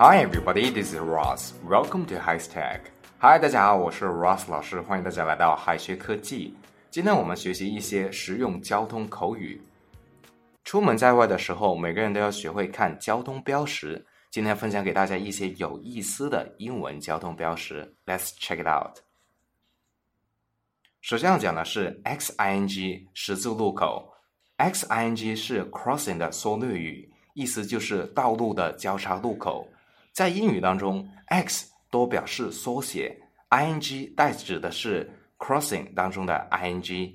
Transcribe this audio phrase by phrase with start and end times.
[0.00, 1.54] Hi everybody, this is Ross.
[1.68, 2.82] Welcome to High Tech.
[3.18, 6.54] Hi，大家好，我是 Ross 老师，欢迎大家来到海学科技。
[6.88, 9.60] 今天我们学习一些实用交通口语。
[10.62, 14.06] 出门在外的时候，每个人都要学会看交通标识。
[14.30, 17.92] 今天分享给大家一些有意思的英文交通标识。
[18.06, 18.98] Let's check it out。
[21.00, 24.14] 首先要讲的是 X I N G 十字路口。
[24.58, 29.68] X I N G 是 crossing 的缩略语，意思就是道路的交叉路口。
[30.18, 35.08] 在英语当中，X 多表示缩写，ing 代指的是
[35.38, 37.14] crossing 当中的 ing。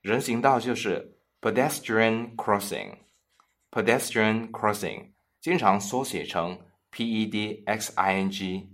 [0.00, 5.10] 人行道就是 pedestrian crossing，pedestrian crossing
[5.42, 6.58] 经常缩写成
[6.90, 8.68] pedxing。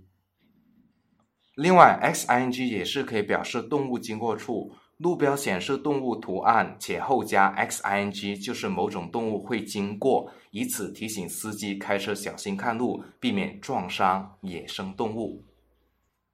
[1.57, 4.71] 另外，xing 也是可以表示动物经过处。
[4.97, 15.43] 路标显示动物图案，且后加 xing，就是某种动物会经过，以此提醒司机开车小心看路，避免撞伤野生动物。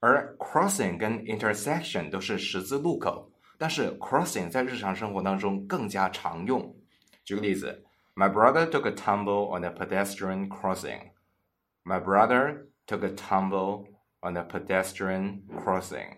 [0.02, 6.76] 而 crossing 跟 intersection 都是十字路口，但是 crossing 在日常生活当中更加常用。
[7.24, 11.00] 举个例子，My brother took a tumble on a pedestrian crossing.
[11.86, 13.86] My brother took a tumble
[14.24, 16.18] on a pedestrian crossing.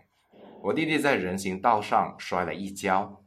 [0.61, 3.21] 我弟弟在人行道上摔了一跤。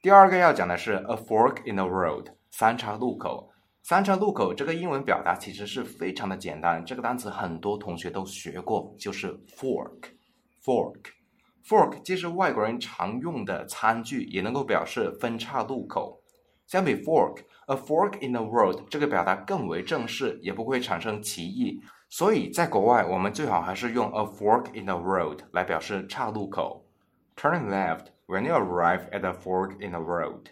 [0.00, 3.52] 第二个要讲的是 a fork in the road，三叉路口。
[3.82, 16.22] 三叉路口这个英文表达其实是非常的简单，这个单词很多同学都学过，就是 fork，fork，fork 既是外国人常用的餐具，也能够表示分叉路口。
[16.66, 21.78] 相比 fork，a fork in the road 这个表达更为正式，也不会产生歧义。
[22.16, 26.86] 所以在国外，我们最好还是用 a fork in the road 来表示岔路口。
[27.34, 30.42] Turn left when you arrive at a fork in the road.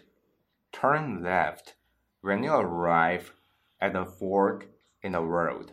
[0.73, 1.75] Turn left
[2.21, 3.27] when you arrive
[3.79, 4.63] at a fork
[5.03, 5.67] in the road.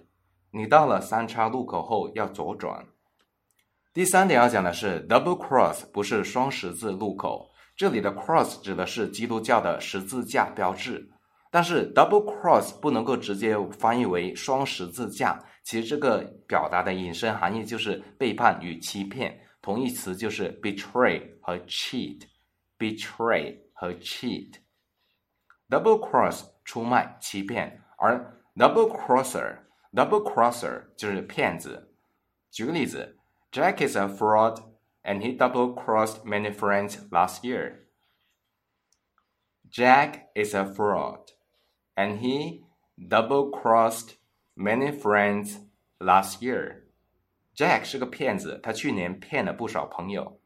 [0.52, 2.86] 你到了三叉路口后要左转。
[3.92, 11.10] 第三点要讲的是 double cross 不是双十字路口，这里的 cross 指的是基督教的十字架标志。
[11.52, 31.93] 但是 double cross 不能够直接翻译为双十字架，其实这个表达的引申含义就是背叛与欺骗，同义词就是 betray 和 cheat，betray 和 cheat。double cross 出卖、欺骗，而 double crosser，double crosser 就是骗子。
[32.51, 33.17] 举个例子，
[33.51, 34.63] Jack is a fraud
[35.03, 37.85] and he double crossed many friends last year.
[39.71, 41.35] Jack is a fraud.
[41.97, 42.63] and he
[43.07, 44.15] double-crossed
[44.56, 45.58] many friends
[45.98, 46.82] last year.
[47.56, 50.40] Jack 是个骗子，他去年骗了不少朋友。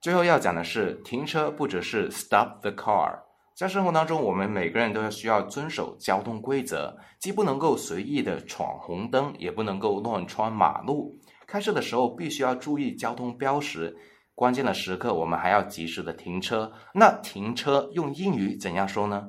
[0.00, 3.20] 最后要讲的是，停车不只是 stop the car，
[3.56, 11.18] 在生活当中，我们每个人都要需要遵守交通规则，既不能够随意的闯红灯，也不能够乱穿马路。
[11.46, 13.96] 开车的时候必须要注意交通标识，
[14.34, 16.72] 关键的时刻我们还要及时的停车。
[16.94, 19.28] 那停车用英语怎样说呢？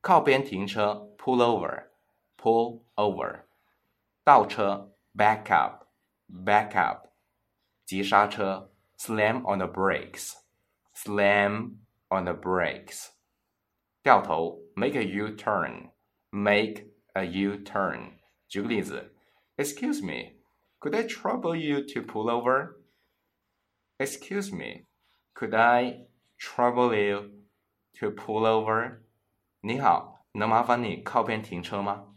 [0.00, 1.84] 靠边停车，pull over
[2.45, 3.43] over，pull over；
[4.23, 7.09] 倒车，back up，back up；
[7.85, 11.77] 急刹车，slam on the brakes，slam
[12.09, 13.11] on the brakes；
[14.03, 18.19] 掉头，make a U-turn，make a U-turn。
[18.47, 19.15] 举个例子，
[19.57, 26.07] Excuse me，could I trouble you to pull over？Excuse me，could I
[26.39, 27.31] trouble you
[27.99, 29.01] to pull over？
[29.61, 32.07] 你好，能麻烦你靠边停车吗？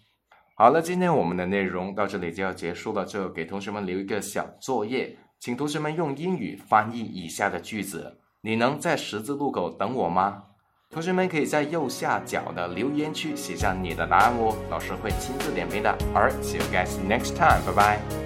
[0.59, 3.05] 好了，今天我们的内容到这里就要结束了。
[3.05, 8.19] 最后给同学们留一个小作业，请同学们用英语翻译以下的句子。
[8.41, 10.43] 你能在十字路口等我吗？
[10.89, 15.97] 同学们可以在右下角的留言区写下你的答案哦，老师会亲自点评的。
[16.13, 17.61] Alright, see you guys next time.
[17.65, 18.19] Bye bye.